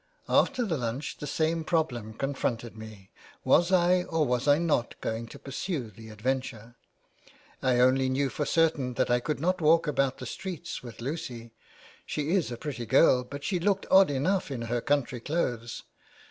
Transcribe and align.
After 0.27 0.65
lunch 0.65 1.17
the 1.19 1.27
same 1.27 1.63
problem 1.63 2.15
confronted 2.15 2.75
me: 2.75 3.11
Was 3.43 3.71
I 3.71 4.01
or 4.05 4.25
was 4.25 4.47
I 4.47 4.57
not 4.57 4.99
going 4.99 5.27
to 5.27 5.37
pursue 5.37 5.91
the 5.91 6.09
adventure? 6.09 6.75
I 7.61 7.79
only 7.79 8.09
knew 8.09 8.29
for 8.29 8.43
certain 8.47 8.95
that 8.95 9.11
I 9.11 9.19
could 9.19 9.39
not 9.39 9.61
walk 9.61 9.85
about 9.85 10.17
the 10.17 10.25
streets 10.25 10.81
with 10.81 11.01
Lucy. 11.01 11.53
She 12.03 12.31
is 12.31 12.51
a 12.51 12.57
pretty 12.57 12.87
girl, 12.87 13.23
but 13.23 13.43
she 13.43 13.59
looked 13.59 13.85
odd 13.91 14.09
enough 14.09 14.49
in 14.49 14.63
her 14.63 14.81
country 14.81 15.19
clothes. 15.19 15.83